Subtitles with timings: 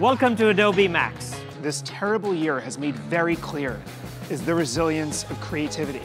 [0.00, 1.40] Welcome to Adobe Max.
[1.62, 3.80] This terrible year has made very clear
[4.28, 6.02] is the resilience of creativity.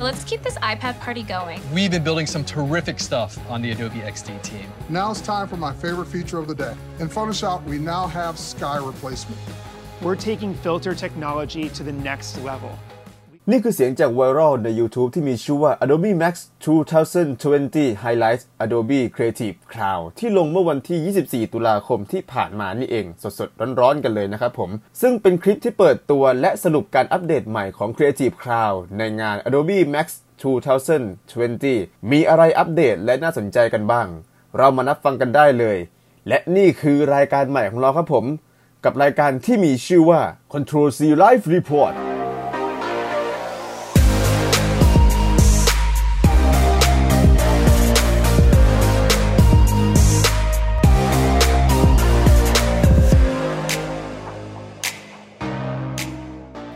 [0.00, 1.60] Let's keep this iPad party going.
[1.72, 4.68] We've been building some terrific stuff on the Adobe XD team.
[4.88, 6.74] Now it's time for my favorite feature of the day.
[6.98, 9.40] In Photoshop, we now have sky replacement.
[10.00, 12.76] We're taking filter technology to the next level.
[13.50, 16.34] นี่คือเสียงจากไวรัลใน YouTube ที่มีชื่อว่า Adobe Max
[17.14, 23.06] 2020 Highlights Adobe Creative Cloud ที่ลงเมื่อวันที่ 24 ตุลาคมที่ผ่านมานี่เอง
[23.38, 30.06] สดๆ ร้อนๆ กันเลยนะครับผม ซึ่งเป็นคลิปที่เปิดตัวและสรุปการอัปเดตใหม่ของ Creative Cloud ในงาน Adobe Max
[30.84, 34.06] 2020 มีอะไรอัปเดตและน่าสนใจกันบ้าง
[34.58, 35.78] เรามานับฟังกันได้เลย
[36.28, 38.24] และนี่คือรายการใหม่ของเราครับผม
[38.84, 40.20] กับรายการที่มีชื่อว่า
[40.52, 41.94] Control C Live Report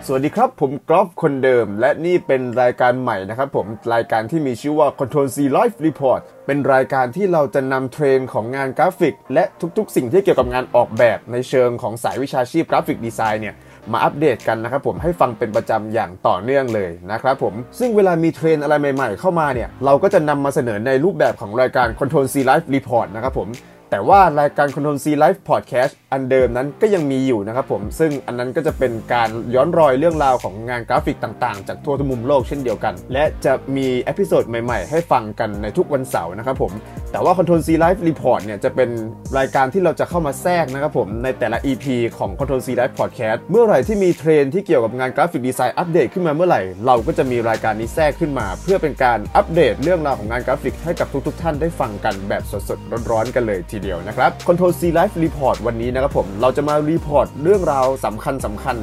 [0.09, 9.45] สวัสดีครับ ผมกอล์ฟคนเดิม และนี่เป็นรายการใหม่นะครับผมรายการที่มีชื่อว่า Control C Live Report เป็นรายการที่เราจะนำเทรนด์ของงานกราฟิก และ
[9.79, 13.55] ทุกๆ สิ่งที่เกี่ยวกับงานออกแบบในเชิงของสายวิชาชีพ graphic design เนี่ย
[13.93, 23.49] มาอัปเดตกันนะครับผมให้ฟังเป็นประจำอย่างต่อเนื่องเลยนะครับผมซึ่งเวลามีเทรนด์อะไรใหม่ๆ เข้ามาเนี่ยเราก็จะนำมาเสนอในรูปแบบของรายการ Control C Live Report นะครับผม
[23.91, 36.73] แต่ว่ารายการ Control C Live Podcast อันเดิมนั้นก็ยังมีอยู่นะครับผม ซึ่งอันนั้นก็จะเป็นการย้อนรอยเรื่องราวของงานกราฟิกต่างๆ จากทั่วทุกมุมโลกเช่นเดียวกัน และจะมี episode ใหม่ๆ ให้ฟังกันในทุกวันเสาร์นะครับผม
[37.13, 38.91] แต่ว่า Control C Live Report เนี่ยจะเป็น
[39.39, 41.85] รายการที่เราจะเข้ามาแทรกนะครับผมในแต่ละ EP
[42.19, 54.73] ของ Control C Live Podcast เมื่อไหร่ที่มีเทรนด์ที่เกี่ยวกับงาน graphic design อัปเดตขึ้นมาเมื่อไหร่ เราก็จะมีรายการนี้แทรกขึ้นมา เพื่อเป็นการอัปเดตเรื่องราวของงานกราฟิกให้กับทุกๆ ท่านได้ฟังกันแบบสดๆ ร้อนๆ กันเลยทีเดียวนะครับ Control
[54.79, 58.77] C Live Report วันนี้นะครับผมเราจะมา report เรื่องราวสำคัญสำคัญ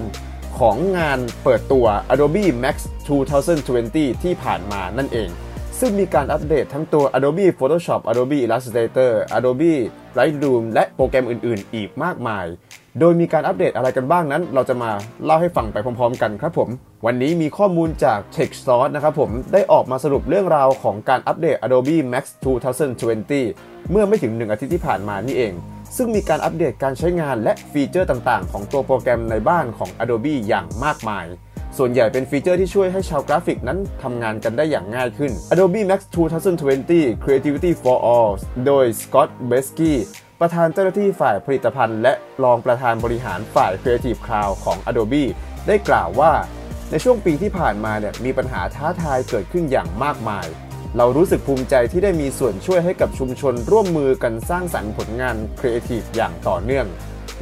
[0.59, 2.75] ของงานเปิดตัว Adobe Max
[3.49, 5.31] 2020 ที่ผ่านมานั่นเอง
[5.85, 9.73] ซึ่งมีการอัปเดตทั้งตัว Adobe Photoshop Adobe Illustrator Adobe
[10.17, 12.45] Lightroom และโปรแกรมอื่น ๆ อีกมากมาย
[12.99, 14.91] โดยมีการอัปเดตอะไรกันบ้างนั้น เราจะมา
[15.25, 16.69] เล่าให้ฟังไปพร้อม ๆ กันครับผม
[17.05, 22.23] วันนี้มีข้อมูลจาก TechSource นะครับผมได้ออกมาสรุปเรื่องราวของการอัปเดต Adobe Max
[23.07, 25.53] 2020 เมื่อไม่ถึง 1 อาทิตย์ที่ผ่านมานี่เอง
[25.97, 31.25] ซึ่งมีการอัปเดตการใช้งานและฟีเจอร์ต่าง ๆ ของตัวโปรแกรมในบ้านของ Adobe อย่างมากมาย
[31.77, 36.01] ส่วนใหญ่เป็นฟีเจอร์ที่ช่วยให้ชาวกราฟิกนั้นทำงานกันได้อย่างง่ายขึ้น Adobe Max
[36.63, 38.31] 2020 Creativity for All
[38.65, 39.93] โดย Scott Belsky
[40.39, 42.13] ประธานเจ้าหน้าที่ฝ่ายผลิตภัณฑ์ และ
[42.43, 45.25] รองประธานบริหารฝ่าย Creative Cloud ของ Adobe
[45.67, 46.31] ได้กล่าวว่า
[46.91, 50.47] ในช่วงปีที่ผ่านมาเนี่ยมีปัญหาท้าทายเกิดขึ้นอย่างมากมาย
[50.97, 56.87] เรารู้สึกภูมิใจที่ได้มีส่วนช่วยให้กับชุมชนร่วมมือกันสร้างสรรค์ผลงานครีเอทีฟอย่างต่อเนื่อง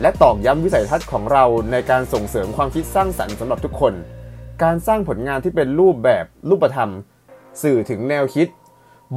[0.01, 3.93] และตอกย้ำวิสัยทัศน์ของเราในการส่งเสริมความคิดสร้างสรรค์สำหรับทุกคน
[4.63, 6.91] การสร้างผลงานที่เป็นรูปแบบรูปธรรม
[7.61, 8.47] สื่อถึงแนวคิด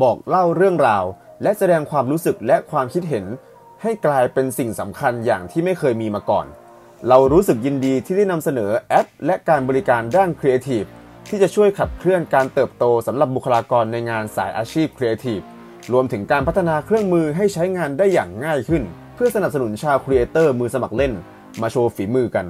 [0.02, 1.04] บอกเล่าเรื่องราว
[1.42, 3.24] และแสดงความรู้สึกและความคิดเห็น
[3.82, 6.46] ให้กลายเป็นสิ่งสำคัญอย่างที่ไม่เคยมีมาก่อน
[7.08, 10.84] เรารู้สึกยินดีที่ได้นำเสนอแอป และการบริการด้านครีเอทีฟ
[11.28, 15.40] ที่จะช่วยขับเคลื่อนการเติบโตสำหรับบุคลากรในงานสายอาชีพครีเอทีฟ
[15.92, 18.82] รวมถึงการพัฒนาเครื่องมือให้ใช้งานได้อย่างง่ายขึ้น
[19.14, 21.12] เพื่อสนับสนุนชาวครีเอเตอร์มือสมัครเล่น
[21.62, 22.46] มาโชว์ฝีมือกัน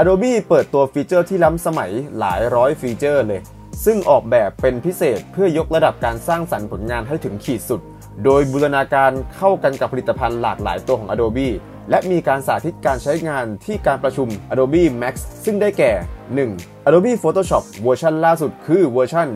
[0.00, 3.40] Adobe เปิดตัวฟีเจอร์ที่ล้ำสมัยหลายร้อยฟีเจอร์เลย
[3.84, 7.80] ซึ่งออกแบบเป็นพิเศษเพื่อยกระดับการสร้างสรรค์ผลงานให้ถึงขีดสุด
[8.24, 11.48] โดยบูรณาการเข้ากันกับผลิตภัณฑ์หลากหลายตัวของ Adobe
[11.90, 15.92] และมีการสาธิตการใช้งานที่การประชุม Adobe Max ซึ่งได้แก่
[16.40, 16.86] 1.
[16.86, 19.28] Adobe Photoshop เวอร์ชันล่าสุดคือเวอร์ชัน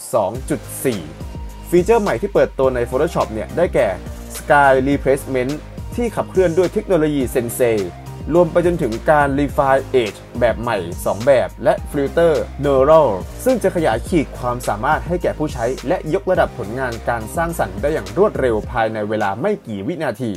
[0.00, 3.88] 21.2.4 ฟีเจอร์ใหม่ที่เปิดตัวใน Photoshop เนี่ยได้แก่
[4.36, 5.52] Sky Replacement
[5.94, 7.78] ที่ขับเคลื่อนด้วยเทคโนโลยี Sensei
[8.34, 13.08] รวมไปจนถึงการ Refine Edge แบบใหม่ 2 แบบ และ Filter Neural
[13.44, 20.32] ซึ่งจะขยายขีดความสามารถให้แก่ผู้ใช้ และยกระดับผลงานการสร้างสรรค์ได้อย่างรวดเร็วภายในเวลาไม่กี่วินาที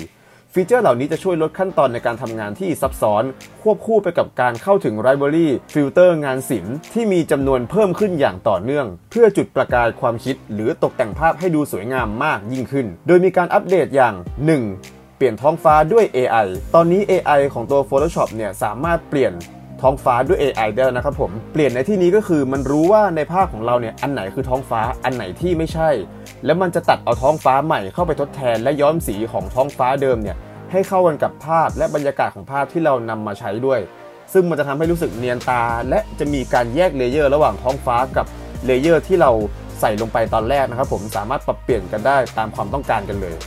[0.54, 3.24] ฟีเจอร์เหล่านี้จะช่วยลดขั้นตอนในการทำงานที่ซับซ้อน
[3.62, 14.16] ควบคู่ไปกับการเข้าถึง Library ฟิลเตอร์งานศิลป์ที่มีจำนวนเพิ่มขึ้นอย่างต่อเนื่อง เพื่อจุดประกายความคิด หรือตกแต่งภาพให้ดูสวยงามมากยิ่งขึ้น โดยมีการอัปเดตอย่าง
[14.58, 14.99] 1.
[15.20, 19.34] เปลี่ยนท้องฟ้าด้วย AI ตอนนี้ AI ของตัว Photoshop เนี่ยสามารถเปลี่ยน
[19.82, 25.90] ท้องฟ้าด้วย AI ได้แล้วนะครับผม เปลี่ยนในที่นี้ก็คือมันรู้ว่าในภาพของเราเนี่ยอันไหนคือท้องฟ้าอันไหนที่ไม่ใช่
[26.46, 30.38] แล้วมันจะตัดเอาท้องฟ้าใหม่เข้าไปทดแทน และย้อมสีของท้องฟ้าเดิมเนี่ย
[30.72, 33.80] ให้เข้ากันกับภาพและบรรยากาศของภาพที่เรานำมาใช้ด้วย
[34.34, 38.26] ซึ่งมันจะทำให้รู้สึกเนียนตา และจะมีการแยกเลเยอร์ระหว่างท้องฟ้ากับ
[38.66, 39.32] เลเยอร์ที่เรา
[39.80, 43.38] ใส่ลงไปตอนแรกนะครับผมสามารถปรับเปลี่ยนกันได้ตามความต้องการกันเลย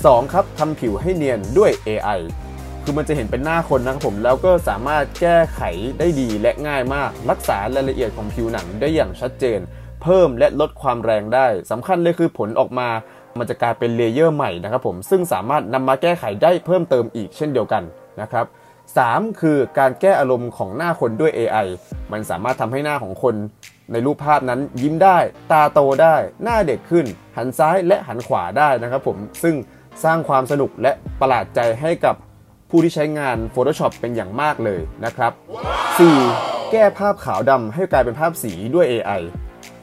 [0.00, 0.32] 2.
[0.32, 2.20] ครับทำผิวให้เนียนด้วย AI
[2.82, 5.60] คือมันจะเห็นเป็นหน้าคนนะครับผมแล้วก็สามารถแก้ไข
[5.98, 9.60] ได้ดีและง่ายมาก รักษารายละเอียดของผิวหนังได้อย่างชัดเจน
[10.02, 12.88] เพิ่มและลดความแรงได้สำคัญเลยคือผลออกมา
[13.38, 17.82] มันจะกลายเป็นเลเยอร์ใหม่นะครับผมซึ่งสามารถนำมาแก้ไขได้เพิ่มเติมอีกเช่นเดียวกัน
[18.20, 18.46] นะครับ
[18.92, 19.40] 3.
[19.40, 21.66] คือการแก้อารมณ์ของหน้าคนด้วย AI
[22.12, 23.34] มันสามารถทำให้หน้าของคน
[23.92, 25.18] ในรูปภาพนั้นยิ้มได้
[25.52, 27.06] ตาโตได้ หน้าเด็กขึ้น
[27.36, 29.54] หันซ้ายและหันขวาได้นะครับผมซึ่ง
[30.04, 32.16] สร้างความสนุกและประหลาดใจให้กับ
[32.70, 35.32] ผู้ที่ใช้งาน Photoshop เป็นอย่างมากเลยนะครับ
[36.02, 36.72] 4.
[36.72, 39.22] แก้ภาพขาวดำให้กลายเป็นภาพสีด้วย AI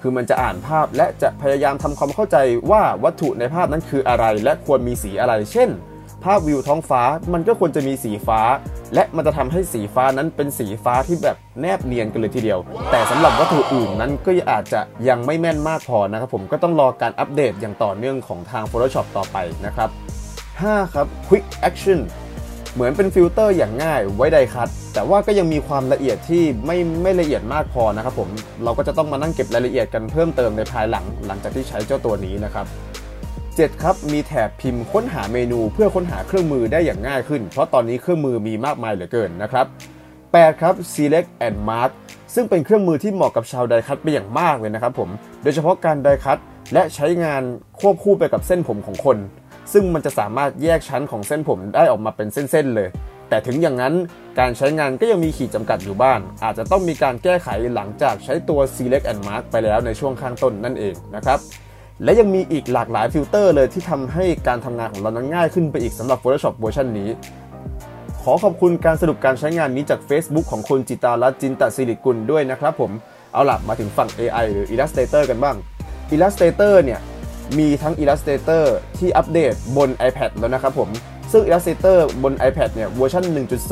[0.01, 2.37] คือมันจะอ่านภาพและจะพยายามทำความเข้าใจ
[2.71, 5.69] ว่าวัตถุในภาพนั้นคืออะไร และควรมีสีอะไร เช่น
[6.23, 7.01] ภาพวิวท้องฟ้า
[7.33, 8.39] มันก็ควรจะมีสีฟ้า
[8.93, 12.59] และมันจะทำให้สีฟ้านั้นเป็นสีฟ้าที่แบบแนบเนียนกันเลยทีเดียว
[12.91, 19.89] แต่สำหรับวัตถุอื่นนั้นก็อาจจะยังไม่แม่นมากพอนะครับผมก็ต้องรอการอัปเดตอย่างต่อเนื่องของทาง Photoshop ต่อไปนะครับ
[20.41, 20.93] 5.
[20.93, 21.99] ครับ Quick Action
[22.73, 28.29] เหมือนเป็นฟิลเตอร์อย่างง่ายไว้ไดคัตแต่ว่าก็ยังมีความละเอียดที่ไม่ไม่ละเอียดมากพอนะครับผม
[28.63, 32.65] เราก็จะต้องมานั่งเก็บรายละเอียดกันเพิ่มเติมในภายหลัง หลังจากที่ใช้เจ้าตัวนี้นะครับ
[33.59, 39.65] 7 ครับ มีแถบพิมพ์ค้นหาเมนูเพื่อค้นหาเครื่องมือได้อย่างง่ายขึ้น เพราะตอนนี้เครื่องมือมีมากมายเหลือเกินนะครับ
[40.13, 41.91] 8 ครับ select and mark
[42.33, 45.09] ซึ่งเป็นเครื่องมือที่เหมาะกับชาวไดคัตเป็นอย่างมากเลยนะครับผม
[45.43, 46.37] โดยเฉพาะการไดคัต
[46.73, 47.41] และใช้งาน
[47.79, 49.17] ควบคู่ไปกับเส้นผมของคน
[49.73, 52.89] ซึ่งมันจะสามารถแยกชั้นของเส้นผมได้ออกมาเป็นเส้นๆเลย
[53.29, 53.93] แต่ถึงอย่างนั้น
[54.39, 61.39] การใช้งานก็ยังมีขีดจำกัดอยู่บ้าง อาจจะต้องมีการแก้ไขหลังจากใช้ตัว select and mark ไปแล้วในช่วงข้างต้นนั่นเองนะครับ
[62.03, 67.09] และยังมีอีกหลากหลายฟิลเตอร์เลยที่ทำให้การทำงานของเรานั้นง่ายขึ้นไปอีกสำหรับ Photoshop เวอร์ชันนี้
[68.23, 72.91] ขอขอบคุณการสรุปการใช้งานนี้จาก Facebook ของคุณจิตาลัตจินตศิริกุลด้วยนะครับผม
[73.33, 75.55] เอาล่ะมาถึงฝั่ง AI หรือ Illustrator กันบ้าง
[76.13, 76.99] Illustrator เนี่ย
[77.57, 78.63] มีทั้ง Illustrator
[78.97, 80.89] ที่อัปเดตบน iPad แล้วนะครับผม
[81.31, 83.23] ซึ่ง Illustrator บน iPad เนี่ยเวอร์ชัน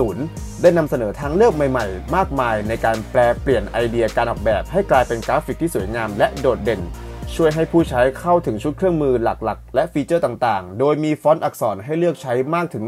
[0.07, 6.81] 1.0 ได้นำเสนอทางเลือกใหม่ๆ มากมายในการแปรเปลี่ยนไอเดียการออกแบบให้กลายเป็นกราฟิกที่สวยงามและโดดเด่น
[7.35, 12.83] ช่วยให้ผู้ใช้เข้าถึงชุดเครื่องมือหลักๆ และฟีเจอร์ต่างๆ โดยมีฟอนต์อักษรให้เลือกใช้มากถึง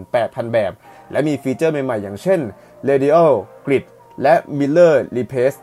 [0.00, 0.72] 18,000 แบบ
[1.12, 2.40] และมีฟีเจอร์ใหม่ๆ อย่างเช่น
[2.88, 3.32] Radial
[3.66, 3.84] Grid
[4.22, 5.58] และ Mirror Repeat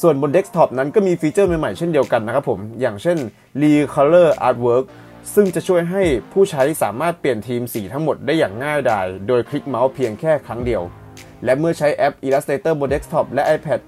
[0.00, 3.18] ส่วนบนเดสก์ท็อปนั้นก็มีฟีเจอร์ใหม่ๆ เช่นเดียวกันนะครับผม อย่างเช่น
[3.62, 4.84] Recolor Artwork
[5.34, 6.02] ซึ่งจะช่วยให้
[6.32, 10.82] ผู้ใช้สามารถเปลี่ยนธีมสีทั้งหมดได้อย่างง่ายดาย โดยคลิกเมาส์เพียงแค่ครั้งเดียว
[11.44, 13.80] และเมื่อใช้แอป Illustrator บนเดสก์ท็อปและ iPad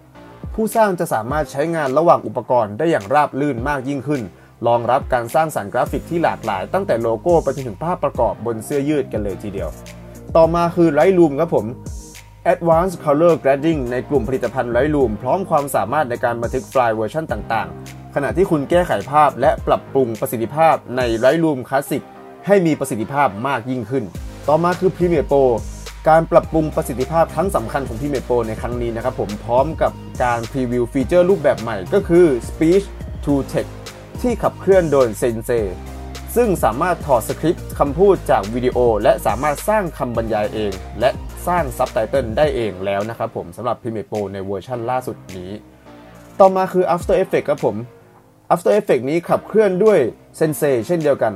[0.60, 4.22] ผู้สร้างจะสามารถใช้งานระหว่างอุปกรณ์ได้อย่างราบรื่นมากยิ่งขึ้น
[4.66, 9.68] รองรับการสร้างสรรค์กราฟิกที่หลากหลาย ตั้งแต่โลโก้ไปจนถึงภาพประกอบบนเสื้อยืดกันเลยทีเดียว
[10.36, 11.66] ต่อมาคือ Lightroom ครับผม
[12.52, 22.02] Advanced Color Grading ในกลุ่มผลิตภัณฑ์ Lightroom พร้อมความสามารถในการบันทึกไฟล์เวอร์ชันต่างๆ ขณะที่คุณแก้ไขภาพและปรับปรุงประสิทธิภาพใน Lightroom Classic
[22.46, 24.04] ให้มีประสิทธิภาพมากยิ่งขึ้น
[24.48, 25.44] ต่อมาคือ Premiere Pro
[26.08, 29.92] การปรับปรุงประสิทธิภาพครั้งสำคัญของ Premiere Pro ในครั้งนี้นะครับผมพร้อมกับ
[30.24, 32.86] การพรีวิวฟีเจอร์รูปแบบใหม่ก็คือ Speech
[33.24, 33.72] to Text
[34.22, 35.64] ที่ขับเคลื่อนโดย Sensei
[36.36, 41.10] ซึ่งสามารถถอดสคริปต์คำพูดจากวิดีโอ และสามารถสร้างคำบรรยายเอง และ
[41.46, 45.50] สร้างซับไตเติลได้เองแล้วนะครับผมสำหรับ Premiere Pro ในเวอร์ชันล่าสุดนี้
[46.40, 47.76] ต่อมาคือ After Effects ครับผม
[48.54, 49.98] After Effects นี้ขับเคลื่อนด้วย
[50.38, 51.32] Sensei เช่นเดียวกัน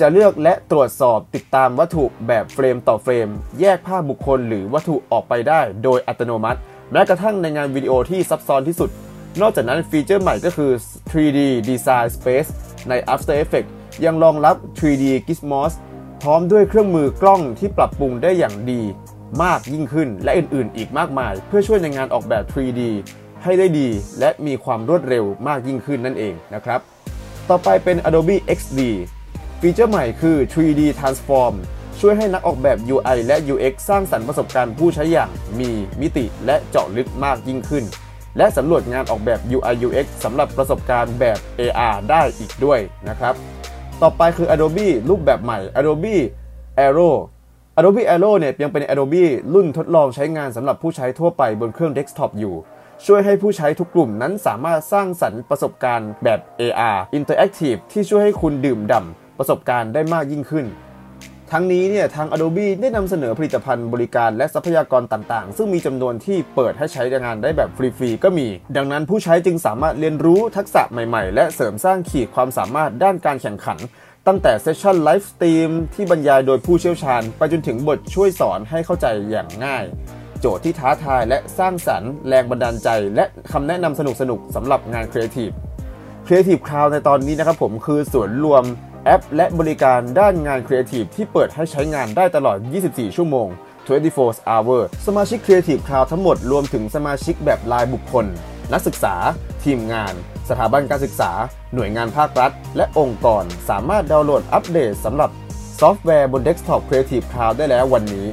[0.00, 3.28] จะเลือกและตรวจสอบติดตามวัตถุแบบเฟรมต่อเฟรม
[3.60, 6.58] แยกภาพบุคคลหรือวัตถุออกไปได้โดยอัตโนมัติ
[6.92, 8.90] แม้กระทั่งในงานวิดีโอที่ซับซ้อนที่สุด
[9.40, 10.72] นอกจากนั้นฟีเจอร์ใหม่ก็คือ
[11.10, 12.50] 3D Design Space
[12.88, 13.72] ใน After Effects
[14.04, 15.72] ยังรองรับ 3D Gizmos
[16.22, 18.82] พร้อมด้วยเครื่องมือกล้องที่ปรับปรุงได้อย่างดี
[19.42, 22.80] มากยิ่งขึ้น และอื่นๆ อีกมากมาย เพื่อช่วยในงานออกแบบ 3D
[23.42, 23.88] ให้ได้ดี
[24.20, 26.80] และมีความรวดเร็วมากยิ่งขึ้นนั่นเองนะครับ
[27.48, 28.80] ต่อไปเป็น Adobe XD
[29.64, 31.54] ฟีเจอร์ใหม่คือ 3D Transform
[32.00, 37.84] ช่วยให้นักออกแบบ UI และ UX สร้างสรรค์ประสบการณ์ผู้ใช้อย่างมีมิติและเจาะลึกมากยิ่งขึ้น
[38.36, 43.34] และสำรวจงานออกแบบ UI UX สำหรับประสบการณ์แบบ AR ได้อีกด้วยนะครับ
[44.02, 46.16] ต่อไปคือ Adobe รูปแบบใหม่ Adobe
[46.78, 47.10] Aero
[47.78, 52.54] Adobe Aero เนี่ยยังเป็น Adobe รุ่นทดลองใช้งานสำหรับผู้ใช้ทั่วไปบนเครื่องเดสก์ท็อปอยู่
[53.06, 60.66] ช่วยให้ผู้ใช้ทุกกลุ่มนั้นสามารถสร้างสรรค์ประสบการณ์แบบ AR Interactive ที่ช่วยให้คุณดื่มด่ำ ประสบการณ์ได้มากยิ่งขึ้น
[61.52, 73.78] ทั้งนี้เนี่ยทาง Adobe ได้นำเสนอผลิตภัณฑ์บริการและทรัพยากรต่างๆ ซึ่งมีจำนวนที่เปิดให้ใช้งานได้แบบฟรีๆก็มี ดังนั้นผู้ใช้จึงสามารถเรียนรู้ทักษะใหม่ๆ และเสริมสร้างขีดความสามารถด้านการแข่งขัน
[74.26, 79.84] ตั้งแต่เซสชั่นไลฟ์สตรีมที่บรรยายโดยผู้เชี่ยวชาญ ไปจนถึงบทช่วยสอนให้เข้าใจอย่างง่าย
[80.40, 85.50] โจทย์ที่ท้าทายและสร้างสรรค์ แรงบันดาลใจ และคำแนะนำสนุกๆสำหรับงานครีเอทีฟ
[86.26, 88.64] Creative Cloud ในตอนนี้นะครับผมคือส่วนรวม
[89.04, 92.56] แอปและบริการด้านงานครีเอทีฟที่เปิดให้ใช้งานได้ตลอด
[92.86, 93.48] 24 ชั่วโมง
[93.98, 98.26] 24 hour สมาชิก Creative Cloud ทั้งหมดรวมถึงสมาชิกแบบรายบุคคล
[98.72, 99.14] นักศึกษา
[99.64, 100.14] ทีมงาน
[100.48, 101.30] สถาบันการศึกษา
[101.74, 105.30] หน่วยงานภาครัฐ และองค์กร สามารถดาวน์โหลดอัปเดตสำหรับ
[105.80, 108.26] ซอฟต์แวร์บน Desktop Creative Cloud ได้แล้ววันนี้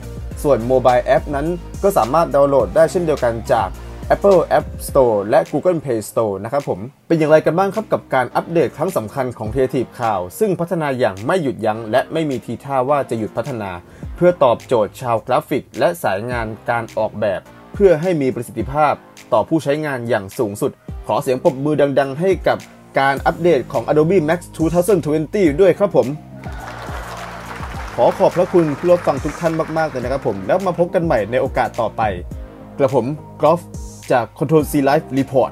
[0.44, 1.48] ส่วนโมบายแอปนั้น
[1.84, 3.70] ก็สามารถดาวน์โหลดได้เช่นเดียวกันจาก
[4.16, 13.72] Apple App Store และ Google Play Store นะครับผม เป็นอย่างไรกันบ้างครับกับการอัปเดตครั้งสำคัญของ Creative Cloud ซึ่งพัฒนาอย่างไม่หยุดยั้ง และไม่มีทีท่าว่าจะหยุดพัฒนา
[14.16, 17.42] เพื่อตอบโจทย์ชาวกราฟิก และสายงานการออกแบบ
[17.74, 18.94] เพื่อให้มีประสิทธิภาพ
[19.34, 20.72] ต่อผู้ใช้งานอย่างสูงสุด
[21.08, 22.58] ขอเสียงปรบมือดัง ๆ ให้กับ
[23.00, 24.40] การอัปเดตของ Adobe Max
[25.00, 26.08] 2020 ด้วยครับผม
[27.96, 32.02] ขอขอบพระคุณผู้รับฟังทุกท่านมาก ๆ เลยนะครับผม แล้วมาพบกันใหม่ในโอกาสต่อไป
[32.78, 33.06] กระผม
[33.42, 33.62] กรอฟ
[34.12, 35.52] จาก Control C Life Report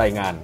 [0.00, 0.34] รายงาน